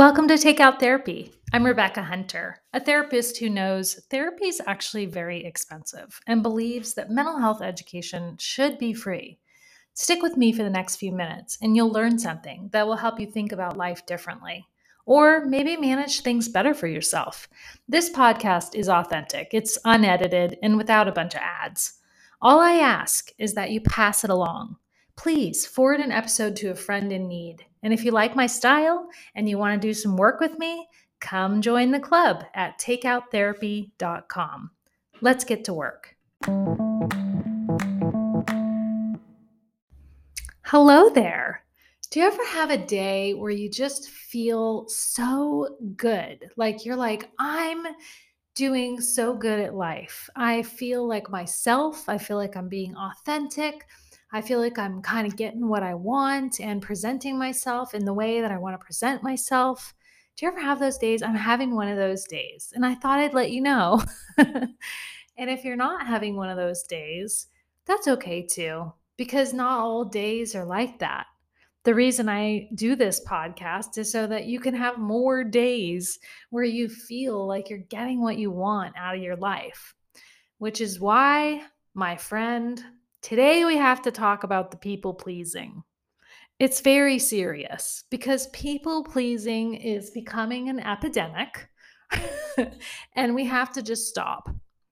[0.00, 1.30] Welcome to Takeout Therapy.
[1.52, 7.10] I'm Rebecca Hunter, a therapist who knows therapy is actually very expensive and believes that
[7.10, 9.38] mental health education should be free.
[9.92, 13.20] Stick with me for the next few minutes and you'll learn something that will help
[13.20, 14.66] you think about life differently
[15.04, 17.46] or maybe manage things better for yourself.
[17.86, 21.98] This podcast is authentic, it's unedited, and without a bunch of ads.
[22.40, 24.76] All I ask is that you pass it along.
[25.14, 27.66] Please forward an episode to a friend in need.
[27.82, 30.86] And if you like my style and you want to do some work with me,
[31.20, 34.70] come join the club at takeouttherapy.com.
[35.22, 36.16] Let's get to work.
[40.64, 41.64] Hello there.
[42.10, 46.50] Do you ever have a day where you just feel so good?
[46.56, 47.86] Like you're like, I'm
[48.54, 50.28] doing so good at life.
[50.36, 52.08] I feel like myself.
[52.08, 53.86] I feel like I'm being authentic.
[54.32, 58.14] I feel like I'm kind of getting what I want and presenting myself in the
[58.14, 59.94] way that I want to present myself.
[60.36, 61.22] Do you ever have those days?
[61.22, 64.02] I'm having one of those days, and I thought I'd let you know.
[64.38, 64.70] and
[65.36, 67.48] if you're not having one of those days,
[67.86, 71.26] that's okay too, because not all days are like that.
[71.82, 76.18] The reason I do this podcast is so that you can have more days
[76.50, 79.94] where you feel like you're getting what you want out of your life,
[80.58, 81.62] which is why,
[81.94, 82.84] my friend,
[83.22, 85.82] Today, we have to talk about the people pleasing.
[86.58, 91.68] It's very serious because people pleasing is becoming an epidemic,
[93.14, 94.48] and we have to just stop.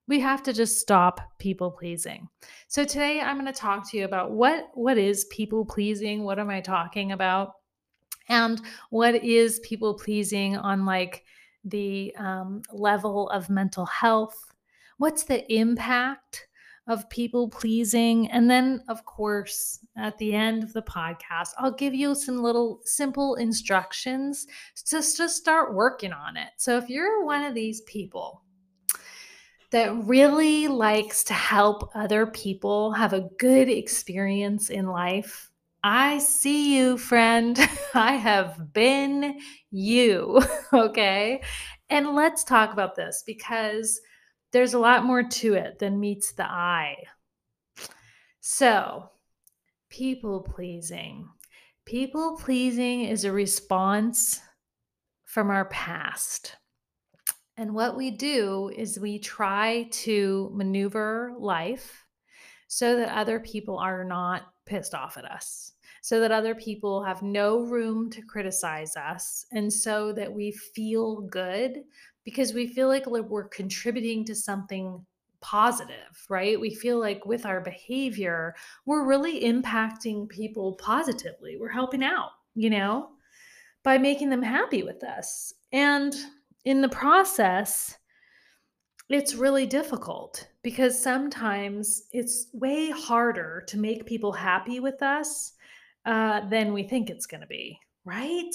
[0.08, 2.28] We have to just stop people pleasing.
[2.68, 6.24] So today I'm going to talk to you about what what is people pleasing?
[6.24, 7.52] What am I talking about?
[8.28, 11.24] And what is people pleasing on like
[11.64, 14.36] the um, level of mental health?
[14.98, 16.47] What's the impact
[16.89, 18.31] of people pleasing.
[18.31, 22.81] And then, of course, at the end of the podcast, I'll give you some little
[22.84, 24.47] simple instructions
[24.87, 26.48] to just start working on it.
[26.56, 28.43] So if you're one of these people,
[29.71, 35.50] that really likes to help other people have a good experience in life.
[35.84, 37.59] I see you, friend.
[37.94, 39.38] I have been
[39.71, 40.43] you.
[40.72, 41.43] Okay.
[41.91, 43.98] And let's talk about this because
[44.53, 47.04] there's a lot more to it than meets the eye.
[48.41, 49.10] So,
[49.91, 51.28] people pleasing.
[51.84, 54.41] People pleasing is a response
[55.25, 56.56] from our past.
[57.56, 62.04] And what we do is we try to maneuver life
[62.69, 65.72] so that other people are not pissed off at us,
[66.03, 71.22] so that other people have no room to criticize us, and so that we feel
[71.22, 71.82] good
[72.24, 75.04] because we feel like we're contributing to something
[75.40, 76.60] positive, right?
[76.60, 78.54] We feel like with our behavior,
[78.86, 81.56] we're really impacting people positively.
[81.58, 83.10] We're helping out, you know,
[83.84, 85.52] by making them happy with us.
[85.72, 86.14] And
[86.64, 87.96] in the process,
[89.08, 95.52] it's really difficult because sometimes it's way harder to make people happy with us
[96.04, 98.52] uh, than we think it's going to be, right?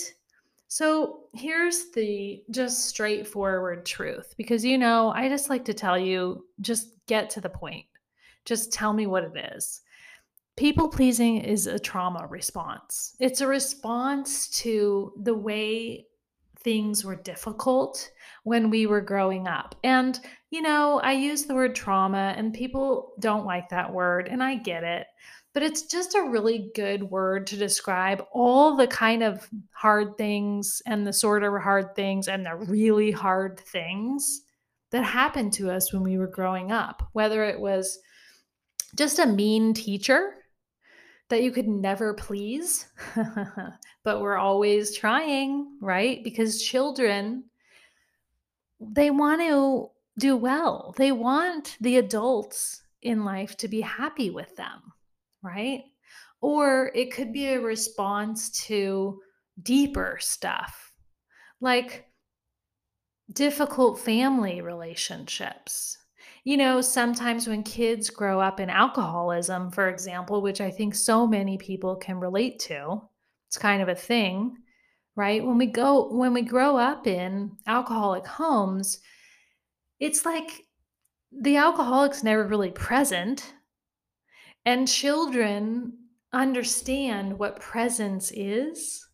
[0.74, 6.48] So here's the just straightforward truth because you know, I just like to tell you
[6.62, 7.86] just get to the point.
[8.44, 9.82] Just tell me what it is.
[10.58, 13.16] People pleasing is a trauma response.
[13.20, 16.08] It's a response to the way
[16.64, 18.10] things were difficult
[18.44, 19.76] when we were growing up.
[19.84, 20.20] And,
[20.50, 24.56] you know, I use the word trauma, and people don't like that word, and I
[24.56, 25.08] get it
[25.54, 30.82] but it's just a really good word to describe all the kind of hard things
[30.88, 34.42] and the sort of hard things and the really hard things
[34.92, 38.00] that happened to us when we were growing up, whether it was
[38.96, 40.34] just a mean teacher
[41.34, 42.88] that you could never please,
[44.04, 46.24] but we're always trying, right?
[46.24, 47.44] Because children,
[48.80, 54.56] they want to do well, they want the adults in life to be happy with
[54.56, 54.94] them
[55.44, 55.84] right?
[56.42, 59.20] Or it could be a response to
[59.62, 60.94] deeper stuff
[61.62, 62.08] like
[63.32, 65.98] difficult family relationships.
[66.44, 71.26] You know, sometimes when kids grow up in alcoholism, for example, which I think so
[71.26, 73.02] many people can relate to,
[73.48, 74.58] it's kind of a thing,
[75.16, 75.44] right?
[75.46, 79.00] When we go when we grow up in alcoholic homes,
[80.00, 80.66] it's like
[81.32, 83.54] the alcoholic's never really present
[84.66, 85.94] and children
[86.34, 89.08] understand what presence is.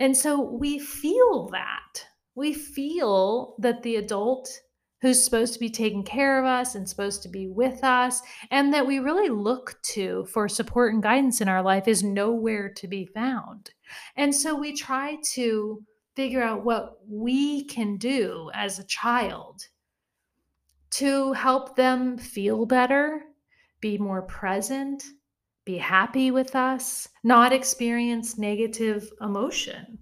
[0.00, 2.04] And so we feel that.
[2.34, 4.48] We feel that the adult
[5.00, 8.74] who's supposed to be taking care of us and supposed to be with us, and
[8.74, 12.88] that we really look to for support and guidance in our life is nowhere to
[12.88, 13.70] be found.
[14.16, 15.82] And so we try to
[16.16, 19.62] figure out what we can do as a child
[20.90, 23.22] to help them feel better,
[23.80, 25.04] be more present,
[25.64, 29.97] be happy with us, not experience negative emotion,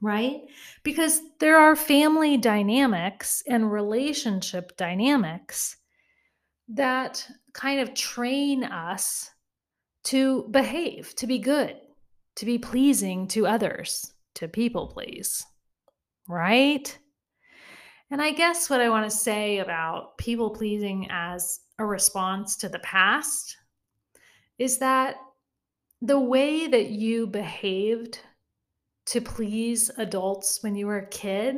[0.00, 0.40] right?
[0.82, 5.76] Because there are family dynamics and relationship dynamics
[6.68, 9.30] that kind of train us
[10.04, 11.76] to behave, to be good,
[12.36, 15.44] to be pleasing to others, to people please,
[16.28, 16.96] right?
[18.10, 22.68] And I guess what I want to say about people pleasing as a response to
[22.68, 23.56] the past
[24.58, 25.16] is that
[26.02, 28.20] the way that you behaved
[29.06, 31.56] to please adults when you were a kid,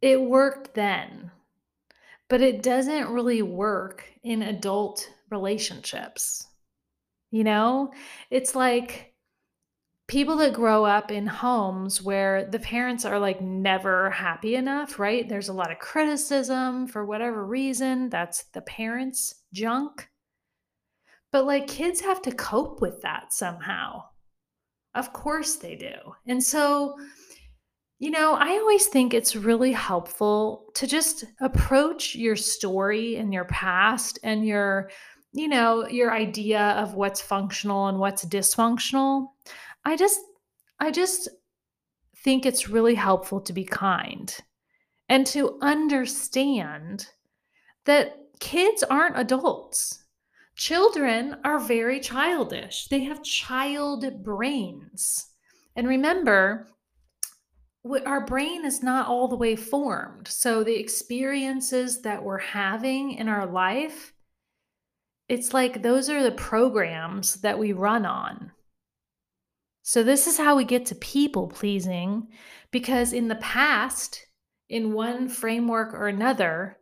[0.00, 1.30] it worked then,
[2.28, 6.46] but it doesn't really work in adult relationships.
[7.30, 7.92] You know,
[8.30, 9.14] it's like
[10.08, 15.28] people that grow up in homes where the parents are like never happy enough, right?
[15.28, 18.08] There's a lot of criticism for whatever reason.
[18.08, 20.08] That's the parents' junk.
[21.30, 24.06] But like kids have to cope with that somehow.
[24.94, 25.94] Of course they do.
[26.26, 26.96] And so,
[27.98, 33.44] you know, I always think it's really helpful to just approach your story and your
[33.44, 34.90] past and your,
[35.32, 39.28] you know, your idea of what's functional and what's dysfunctional
[39.84, 40.20] I just
[40.78, 41.28] I just
[42.16, 44.34] think it's really helpful to be kind
[45.08, 47.06] and to understand
[47.84, 49.99] that kids aren't adults.
[50.60, 52.86] Children are very childish.
[52.88, 55.28] They have child brains.
[55.74, 56.68] And remember,
[58.04, 60.28] our brain is not all the way formed.
[60.28, 64.12] So the experiences that we're having in our life,
[65.30, 68.52] it's like those are the programs that we run on.
[69.80, 72.28] So, this is how we get to people pleasing
[72.70, 74.26] because in the past,
[74.68, 76.76] in one framework or another,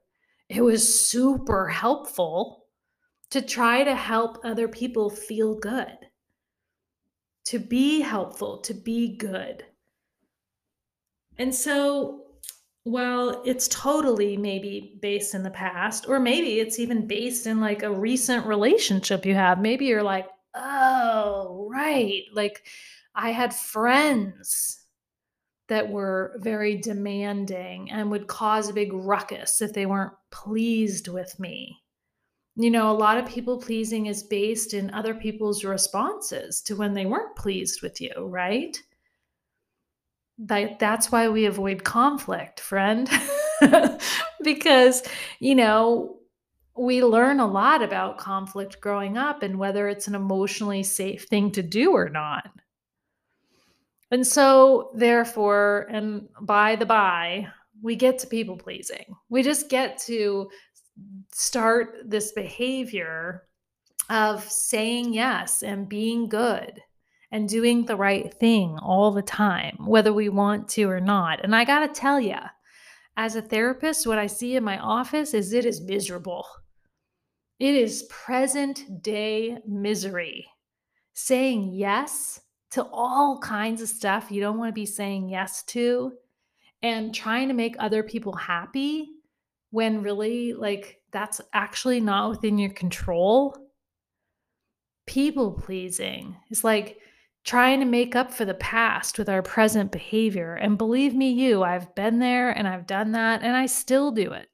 [0.49, 2.58] it was super helpful
[3.31, 5.97] to try to help other people feel good,
[7.45, 9.65] to be helpful, to be good.
[11.37, 12.25] And so,
[12.85, 17.83] well, it's totally maybe based in the past, or maybe it's even based in like
[17.83, 19.61] a recent relationship you have.
[19.61, 22.23] Maybe you're like, oh, right.
[22.33, 22.67] Like,
[23.15, 24.87] I had friends
[25.69, 31.39] that were very demanding and would cause a big ruckus if they weren't pleased with
[31.39, 31.83] me.
[32.61, 36.93] You know, a lot of people pleasing is based in other people's responses to when
[36.93, 38.77] they weren't pleased with you, right?
[40.39, 43.09] That, that's why we avoid conflict, friend.
[44.43, 45.05] because,
[45.39, 46.19] you know,
[46.77, 51.53] we learn a lot about conflict growing up and whether it's an emotionally safe thing
[51.53, 52.51] to do or not.
[54.11, 57.47] And so, therefore, and by the by,
[57.83, 59.15] we get to people pleasing.
[59.29, 60.51] We just get to
[61.33, 63.45] start this behavior
[64.11, 66.83] of saying yes and being good
[67.31, 71.45] and doing the right thing all the time, whether we want to or not.
[71.45, 72.39] And I got to tell you,
[73.17, 76.47] as a therapist, what I see in my office is it is miserable.
[77.59, 80.47] It is present day misery.
[81.15, 82.41] Saying yes
[82.71, 86.13] to all kinds of stuff you don't want to be saying yes to
[86.83, 89.09] and trying to make other people happy
[89.71, 93.57] when really like that's actually not within your control.
[95.07, 96.99] People pleasing is like
[97.45, 100.55] trying to make up for the past with our present behavior.
[100.55, 104.33] And believe me, you, I've been there and I've done that and I still do
[104.33, 104.49] it.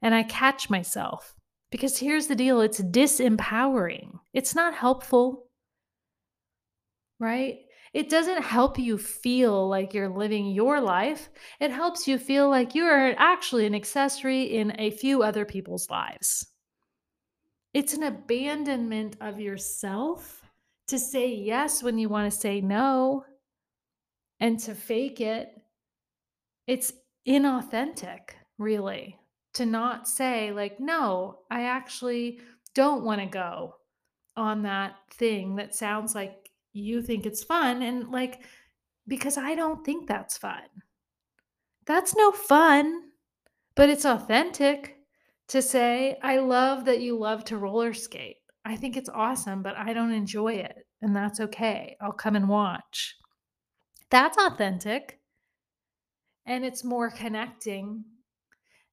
[0.00, 1.34] And I catch myself
[1.70, 5.46] because here's the deal it's disempowering, it's not helpful
[7.22, 7.60] right?
[7.92, 11.28] It doesn't help you feel like you're living your life.
[11.60, 15.90] It helps you feel like you are actually an accessory in a few other people's
[15.90, 16.46] lives.
[17.74, 20.42] It's an abandonment of yourself
[20.88, 23.24] to say yes when you want to say no
[24.40, 25.48] and to fake it.
[26.66, 26.92] It's
[27.28, 29.18] inauthentic, really,
[29.54, 32.40] to not say, like, no, I actually
[32.74, 33.74] don't want to go
[34.36, 38.42] on that thing that sounds like you think it's fun and like
[39.06, 40.62] because I don't think that's fun.
[41.86, 43.10] That's no fun,
[43.74, 44.98] but it's authentic
[45.48, 48.36] to say, I love that you love to roller skate.
[48.64, 50.86] I think it's awesome, but I don't enjoy it.
[51.02, 51.96] And that's okay.
[52.00, 53.16] I'll come and watch.
[54.10, 55.18] That's authentic.
[56.46, 58.04] And it's more connecting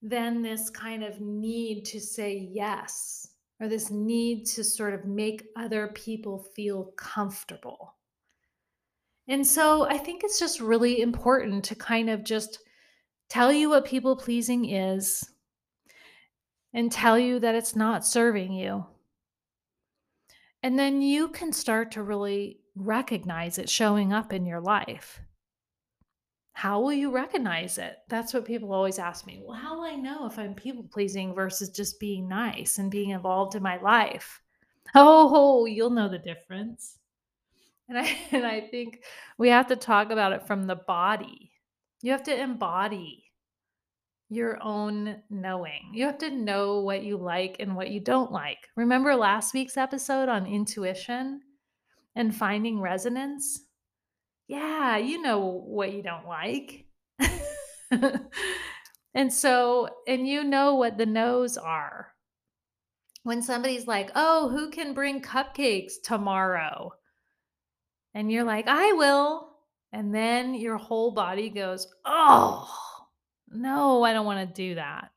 [0.01, 3.28] than this kind of need to say yes
[3.59, 7.95] or this need to sort of make other people feel comfortable.
[9.27, 12.59] And so I think it's just really important to kind of just
[13.29, 15.23] tell you what people pleasing is
[16.73, 18.85] and tell you that it's not serving you.
[20.63, 25.21] And then you can start to really recognize it showing up in your life.
[26.59, 27.99] How will you recognize it?
[28.09, 29.41] That's what people always ask me.
[29.41, 33.11] Well, how will I know if I'm people pleasing versus just being nice and being
[33.11, 34.41] involved in my life?
[34.93, 36.97] Oh, you'll know the difference.
[37.87, 39.05] And I and I think
[39.37, 41.53] we have to talk about it from the body.
[42.01, 43.23] You have to embody
[44.27, 45.91] your own knowing.
[45.93, 48.67] You have to know what you like and what you don't like.
[48.75, 51.39] Remember last week's episode on intuition
[52.17, 53.61] and finding resonance?
[54.49, 56.85] Yeah, you know what you don't like.
[59.13, 62.07] and so, and you know what the no's are.
[63.21, 66.93] When somebody's like, oh, who can bring cupcakes tomorrow?
[68.15, 69.51] And you're like, I will.
[69.93, 72.67] And then your whole body goes, oh,
[73.51, 75.11] no, I don't want to do that.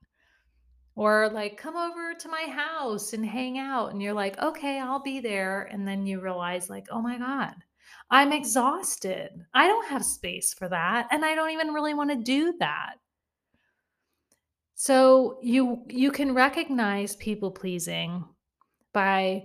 [0.95, 3.93] Or like, come over to my house and hang out.
[3.93, 5.63] And you're like, okay, I'll be there.
[5.63, 7.55] And then you realize, like, oh my God,
[8.13, 9.31] I'm exhausted.
[9.55, 11.09] I don't have space for that.
[11.11, 12.97] And I don't even really want to do that.
[14.75, 18.23] So you you can recognize people pleasing
[18.93, 19.45] by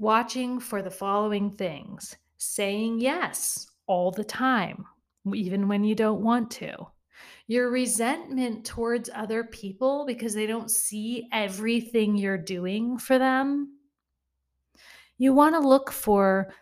[0.00, 2.16] watching for the following things.
[2.38, 4.84] Saying yes all the time,
[5.32, 6.74] even when you don't want to.
[7.46, 13.78] Your resentment towards other people because they don't see everything you're doing for them.
[15.18, 16.52] You want to look for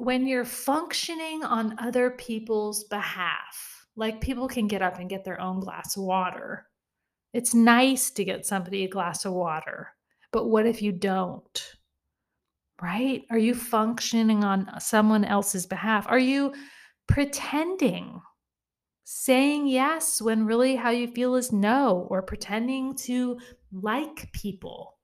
[0.00, 5.38] when you're functioning on other people's behalf, like people can get up and get their
[5.38, 6.66] own glass of water.
[7.34, 9.88] It's nice to get somebody a glass of water,
[10.32, 11.76] but what if you don't?
[12.80, 13.24] Right?
[13.30, 16.06] Are you functioning on someone else's behalf?
[16.08, 16.54] Are you
[17.06, 18.22] pretending?
[19.04, 23.38] Saying yes when really how you feel is no, or pretending to
[23.70, 24.96] like people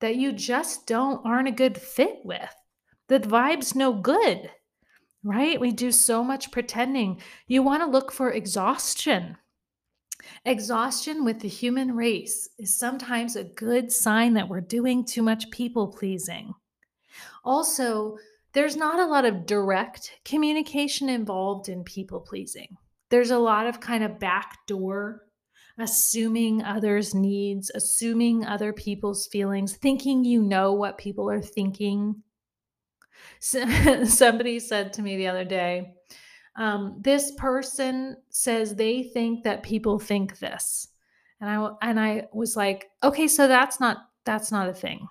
[0.00, 2.54] that you just don't aren't a good fit with
[3.08, 4.50] the vibe's no good,
[5.22, 5.60] right?
[5.60, 7.20] We do so much pretending.
[7.46, 9.36] You want to look for exhaustion.
[10.44, 15.50] Exhaustion with the human race is sometimes a good sign that we're doing too much
[15.50, 16.52] people pleasing.
[17.44, 18.16] Also,
[18.52, 22.76] there's not a lot of direct communication involved in people pleasing.
[23.10, 25.26] There's a lot of kind of backdoor
[25.78, 32.22] assuming others' needs, assuming other people's feelings, thinking you know what people are thinking,
[33.38, 35.94] somebody said to me the other day,
[36.56, 40.88] um, this person says they think that people think this.
[41.40, 45.06] And I and I was like, okay, so that's not that's not a thing.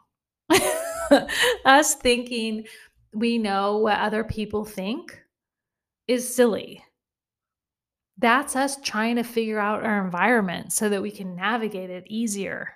[1.65, 2.65] Us thinking
[3.13, 5.21] we know what other people think
[6.07, 6.83] is silly.
[8.17, 12.73] That's us trying to figure out our environment so that we can navigate it easier.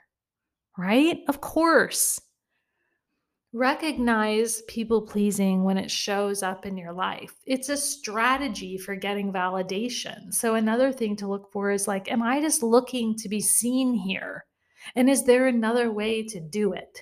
[0.78, 1.20] Right?
[1.28, 2.20] Of course.
[3.52, 7.34] Recognize people pleasing when it shows up in your life.
[7.48, 10.32] It's a strategy for getting validation.
[10.32, 13.96] So, another thing to look for is like, am I just looking to be seen
[13.96, 14.46] here?
[14.96, 17.02] And is there another way to do it?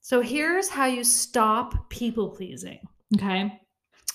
[0.00, 2.78] So, here's how you stop people pleasing.
[3.16, 3.60] Okay.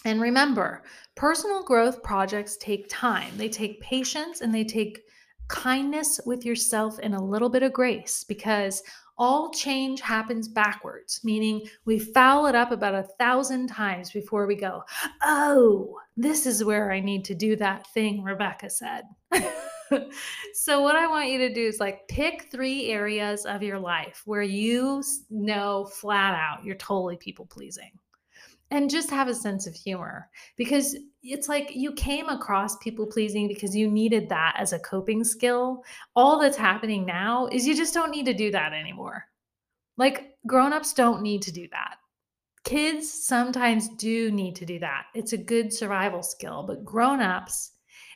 [0.05, 0.83] And remember,
[1.15, 5.01] personal growth projects take time, they take patience, and they take
[5.47, 8.81] kindness with yourself and a little bit of grace because
[9.17, 14.55] all change happens backwards, meaning we foul it up about a thousand times before we
[14.55, 14.84] go,
[15.24, 19.03] oh, this is where I need to do that thing Rebecca said.
[20.53, 24.22] so, what I want you to do is like pick three areas of your life
[24.25, 27.91] where you know flat out you're totally people pleasing
[28.72, 33.48] and just have a sense of humor because it's like you came across people pleasing
[33.48, 35.84] because you needed that as a coping skill.
[36.15, 39.25] All that's happening now is you just don't need to do that anymore.
[39.98, 41.98] Like grown-ups don't need to do that.
[42.63, 45.05] Kids sometimes do need to do that.
[45.13, 47.72] It's a good survival skill, but grown-ups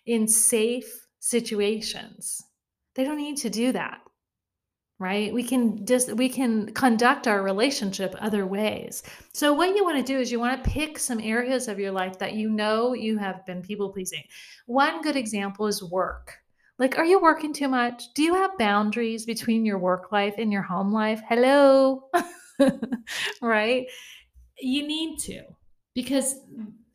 [0.07, 2.41] in safe situations,
[2.95, 4.01] they don't need to do that
[4.99, 5.33] right?
[5.33, 9.01] We can just we can conduct our relationship other ways.
[9.31, 11.91] So what you want to do is you want to pick some areas of your
[11.91, 14.23] life that you know you have been people pleasing.
[14.65, 16.37] One good example is work.
[16.77, 18.13] Like are you working too much?
[18.13, 21.21] Do you have boundaries between your work life and your home life?
[21.27, 22.09] Hello?
[23.41, 23.87] Right?
[24.59, 25.43] You need to
[25.95, 26.35] because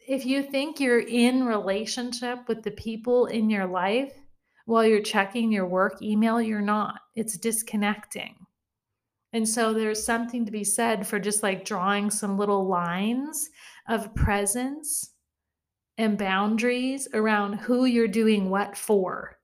[0.07, 4.13] if you think you're in relationship with the people in your life
[4.67, 7.01] while you're checking your work email, you're not.
[7.15, 8.35] It's disconnecting.
[9.33, 13.51] And so there's something to be said for just like drawing some little lines
[13.89, 15.11] of presence
[15.99, 19.39] and boundaries around who you're doing what for.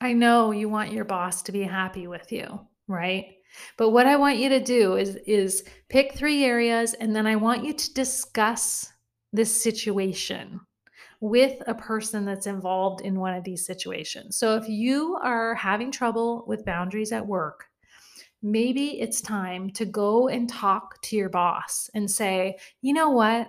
[0.00, 3.26] I know you want your boss to be happy with you, right?
[3.76, 7.36] But what I want you to do is is pick 3 areas and then I
[7.36, 8.92] want you to discuss
[9.32, 10.60] this situation
[11.20, 14.36] with a person that's involved in one of these situations.
[14.36, 17.66] So if you are having trouble with boundaries at work,
[18.42, 23.48] maybe it's time to go and talk to your boss and say, "You know what?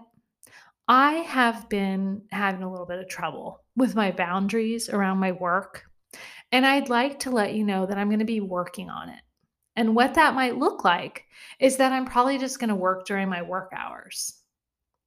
[0.87, 5.85] I have been having a little bit of trouble with my boundaries around my work,
[6.51, 9.21] and I'd like to let you know that I'm going to be working on it."
[9.77, 11.23] And what that might look like
[11.57, 14.40] is that I'm probably just going to work during my work hours.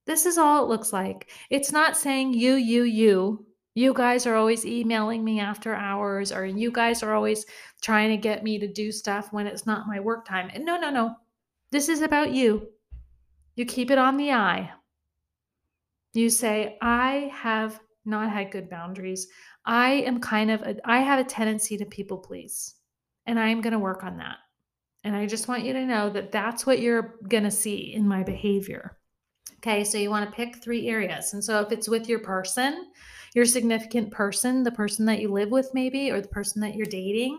[0.06, 1.30] This is all it looks like.
[1.50, 3.46] It's not saying you, you, you.
[3.76, 7.44] You guys are always emailing me after hours, or you guys are always
[7.82, 10.49] trying to get me to do stuff when it's not my work time.
[10.54, 11.16] And no, no, no.
[11.73, 12.68] This is about you.
[13.56, 14.70] You keep it on the eye.
[16.12, 19.26] You say, I have not had good boundaries.
[19.64, 22.75] I am kind of, a, I have a tendency to people please,
[23.26, 24.37] and I am going to work on that.
[25.02, 28.06] And I just want you to know that that's what you're going to see in
[28.06, 28.99] my behavior.
[29.58, 31.32] Okay, so you want to pick three areas.
[31.32, 32.90] And so if it's with your person,
[33.34, 36.86] your significant person, the person that you live with, maybe, or the person that you're
[36.86, 37.38] dating,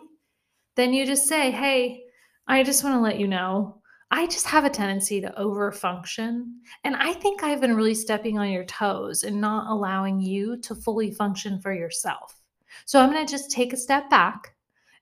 [0.76, 2.04] then you just say, Hey,
[2.48, 3.82] I just want to let you know
[4.12, 6.62] I just have a tendency to over function.
[6.84, 10.76] And I think I've been really stepping on your toes and not allowing you to
[10.76, 12.40] fully function for yourself.
[12.86, 14.56] So I'm going to just take a step back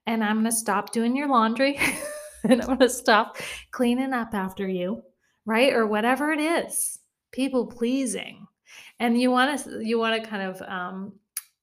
[0.06, 1.80] and I'm going to stop doing your laundry
[2.44, 3.38] and I'm going to stop
[3.72, 5.04] cleaning up after you,
[5.46, 5.74] right?
[5.74, 7.00] Or whatever it is
[7.34, 8.48] people pleasing.
[9.00, 11.14] And you want to you want to kind of um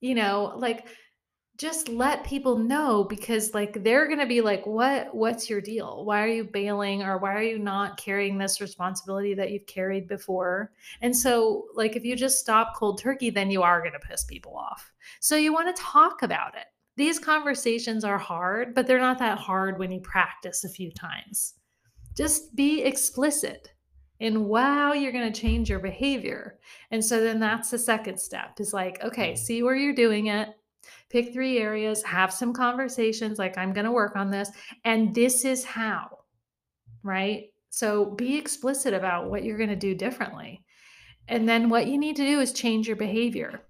[0.01, 0.87] you know like
[1.57, 6.05] just let people know because like they're going to be like what what's your deal?
[6.05, 10.09] Why are you bailing or why are you not carrying this responsibility that you've carried
[10.09, 10.73] before?
[11.01, 14.25] And so like if you just stop cold turkey then you are going to piss
[14.25, 14.91] people off.
[15.21, 16.67] So you want to talk about it.
[16.97, 21.55] These conversations are hard but they're not that hard when you practice a few times
[22.17, 23.73] just be explicit
[24.21, 26.59] and wow you're going to change your behavior.
[26.91, 30.51] And so then that's the second step is like okay see where you're doing it.
[31.09, 34.51] Pick three areas have some conversations like i'm going to work on this
[34.85, 36.21] and this is how
[37.03, 37.53] right?
[37.71, 40.65] So be explicit about what you're going to do differently.
[41.29, 43.63] And then what you need to do is change your behavior.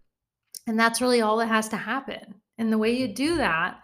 [0.66, 2.35] And that's really all that has to happen.
[2.59, 3.81] And the way you do that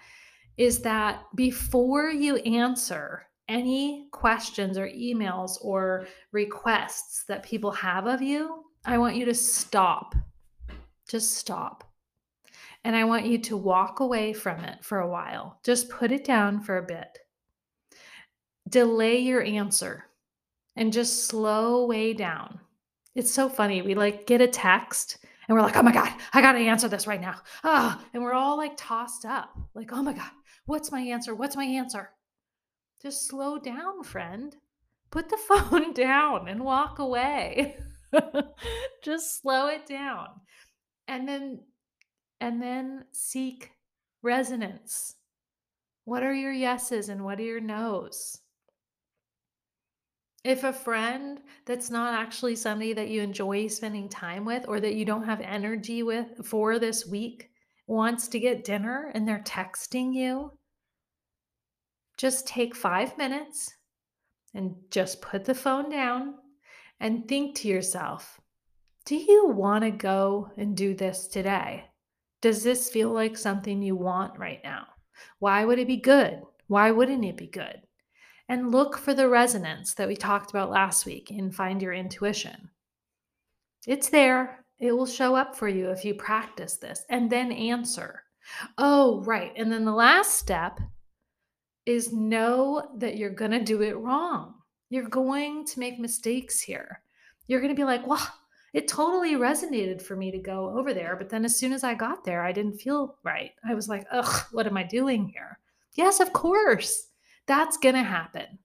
[0.56, 8.20] is that before you answer any questions or emails or requests that people have of
[8.20, 10.14] you, I want you to stop.
[11.08, 11.84] Just stop.
[12.84, 15.58] And I want you to walk away from it for a while.
[15.64, 17.18] Just put it down for a bit.
[18.68, 20.04] Delay your answer
[20.76, 22.60] and just slow way down.
[23.14, 23.82] It's so funny.
[23.82, 26.88] We like get a text and we're like, oh my God, I got to answer
[26.88, 27.36] this right now.
[27.64, 30.30] Ah, and we're all like tossed up, like, oh my God,
[30.66, 31.34] what's my answer?
[31.34, 32.10] What's my answer?
[33.00, 34.56] Just slow down, friend.
[35.10, 37.76] Put the phone down and walk away.
[39.04, 40.28] Just slow it down.
[41.08, 41.60] And then
[42.40, 43.70] and then seek
[44.22, 45.14] resonance.
[46.04, 48.40] What are your yeses and what are your nos?
[50.44, 54.94] If a friend that's not actually somebody that you enjoy spending time with or that
[54.94, 57.50] you don't have energy with for this week
[57.88, 60.52] wants to get dinner and they're texting you,
[62.16, 63.74] just take five minutes
[64.54, 66.34] and just put the phone down
[67.00, 68.40] and think to yourself
[69.06, 71.84] do you want to go and do this today?
[72.42, 74.84] Does this feel like something you want right now?
[75.38, 76.42] Why would it be good?
[76.66, 77.82] Why wouldn't it be good?
[78.48, 82.70] And look for the resonance that we talked about last week and find your intuition.
[83.86, 84.64] It's there.
[84.80, 88.24] It will show up for you if you practice this and then answer.
[88.76, 89.52] Oh, right.
[89.56, 90.80] And then the last step
[91.86, 94.54] is know that you're going to do it wrong.
[94.90, 97.00] You're going to make mistakes here.
[97.46, 98.28] You're going to be like, well,
[98.74, 101.16] it totally resonated for me to go over there.
[101.16, 103.52] But then as soon as I got there, I didn't feel right.
[103.66, 105.58] I was like, ugh, what am I doing here?
[105.94, 107.08] Yes, of course.
[107.46, 108.58] That's going to happen.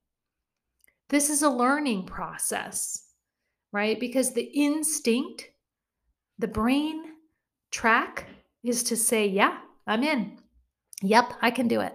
[1.09, 3.05] This is a learning process,
[3.71, 3.99] right?
[3.99, 5.49] Because the instinct,
[6.39, 7.03] the brain
[7.69, 8.27] track
[8.63, 10.39] is to say, yeah, I'm in.
[11.03, 11.93] Yep, I can do it.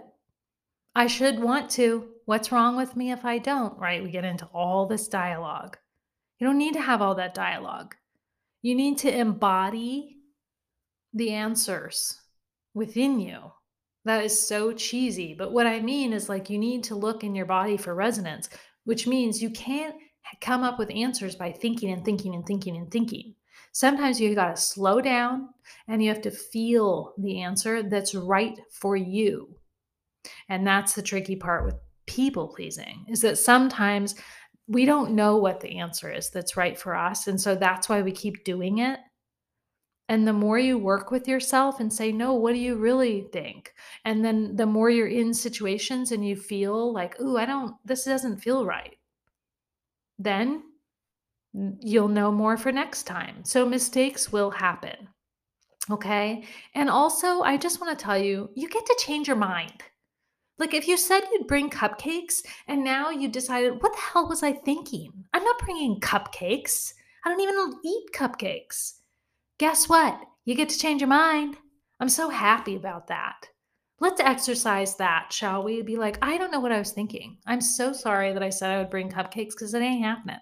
[0.97, 2.07] I should want to.
[2.25, 3.77] What's wrong with me if I don't?
[3.77, 4.01] Right?
[4.01, 5.77] We get into all this dialogue.
[6.39, 7.93] You don't need to have all that dialogue.
[8.63, 10.17] You need to embody
[11.13, 12.19] the answers
[12.73, 13.51] within you.
[14.05, 15.35] That is so cheesy.
[15.37, 18.49] But what I mean is like you need to look in your body for resonance,
[18.85, 19.93] which means you can't
[20.41, 23.35] come up with answers by thinking and thinking and thinking and thinking.
[23.71, 25.49] Sometimes you got to slow down
[25.87, 29.55] and you have to feel the answer that's right for you.
[30.49, 34.15] And that's the tricky part with people pleasing is that sometimes
[34.67, 37.27] we don't know what the answer is that's right for us.
[37.27, 38.99] And so that's why we keep doing it.
[40.09, 43.73] And the more you work with yourself and say, no, what do you really think?
[44.05, 48.05] And then the more you're in situations and you feel like, ooh, I don't, this
[48.05, 48.95] doesn't feel right,
[50.17, 50.63] then
[51.81, 53.43] you'll know more for next time.
[53.43, 55.09] So mistakes will happen.
[55.89, 56.43] Okay.
[56.73, 59.83] And also, I just want to tell you, you get to change your mind.
[60.59, 64.41] Like if you said you'd bring cupcakes and now you decided, what the hell was
[64.41, 65.11] I thinking?
[65.33, 66.93] I'm not bringing cupcakes.
[67.23, 68.93] I don't even eat cupcakes.
[69.59, 70.19] Guess what?
[70.45, 71.57] You get to change your mind.
[71.99, 73.47] I'm so happy about that.
[73.99, 75.81] Let's exercise that, shall we?
[75.81, 77.37] Be like, I don't know what I was thinking.
[77.47, 80.37] I'm so sorry that I said I would bring cupcakes because it ain't happening.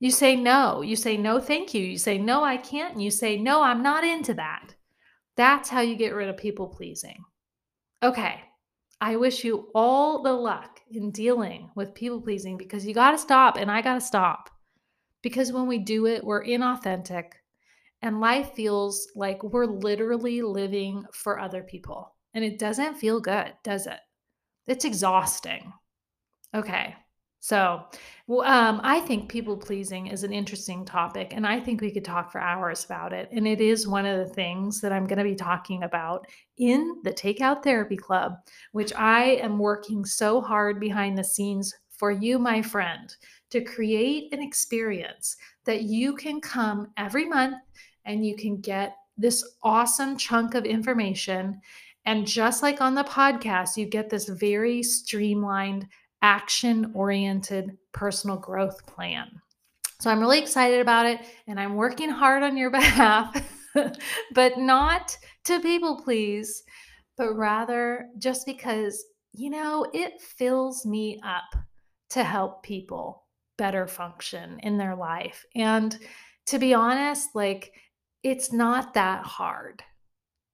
[0.00, 0.82] You say no.
[0.82, 1.82] You say no, thank you.
[1.82, 2.92] You say no, I can't.
[2.92, 4.74] And you say no, I'm not into that.
[5.36, 7.24] That's how you get rid of people pleasing.
[8.02, 8.42] Okay.
[9.00, 13.18] I wish you all the luck in dealing with people pleasing because you got to
[13.18, 14.50] stop and I got to stop.
[15.22, 17.32] Because when we do it, we're inauthentic
[18.02, 22.14] and life feels like we're literally living for other people.
[22.34, 23.98] And it doesn't feel good, does it?
[24.66, 25.72] It's exhausting.
[26.54, 26.94] Okay.
[27.48, 27.82] So,
[28.44, 32.30] um, I think people pleasing is an interesting topic, and I think we could talk
[32.30, 33.30] for hours about it.
[33.32, 36.26] And it is one of the things that I'm going to be talking about
[36.58, 38.34] in the Takeout Therapy Club,
[38.72, 43.16] which I am working so hard behind the scenes for you, my friend,
[43.48, 45.34] to create an experience
[45.64, 47.56] that you can come every month
[48.04, 51.58] and you can get this awesome chunk of information.
[52.04, 55.88] And just like on the podcast, you get this very streamlined
[56.22, 59.28] action oriented personal growth plan.
[60.00, 63.42] So I'm really excited about it and I'm working hard on your behalf,
[64.34, 66.62] but not to people please,
[67.16, 71.60] but rather just because, you know, it fills me up
[72.10, 73.24] to help people
[73.56, 75.44] better function in their life.
[75.54, 75.98] And
[76.46, 77.72] to be honest, like
[78.22, 79.82] it's not that hard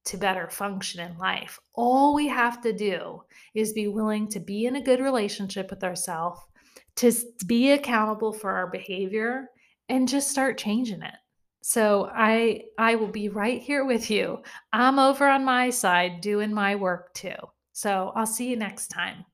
[0.06, 1.58] to better function in life.
[1.74, 3.22] All we have to do
[3.54, 6.40] is be willing to be in a good relationship with ourselves,
[6.96, 7.12] to
[7.46, 9.48] be accountable for our behavior
[9.88, 11.14] and just start changing it.
[11.62, 14.42] So I I will be right here with you.
[14.72, 17.36] I'm over on my side doing my work too.
[17.72, 19.24] So I'll see you next time.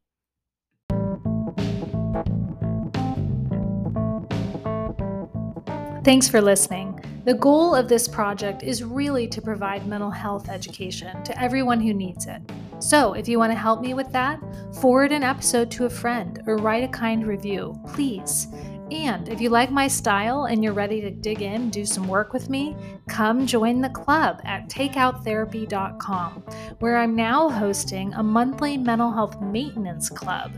[6.04, 7.09] Thanks for listening.
[7.24, 11.92] The goal of this project is really to provide mental health education to everyone who
[11.92, 12.40] needs it.
[12.78, 14.40] So, if you want to help me with that,
[14.80, 18.48] forward an episode to a friend or write a kind review, please.
[18.90, 22.32] And if you like my style and you're ready to dig in, do some work
[22.32, 22.74] with me,
[23.06, 26.42] come join the club at takeouttherapy.com,
[26.78, 30.52] where I'm now hosting a monthly mental health maintenance club.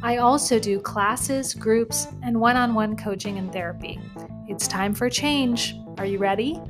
[0.00, 4.00] I also do classes, groups, and one on one coaching and therapy.
[4.46, 5.74] It's time for change.
[5.98, 6.60] Are you ready?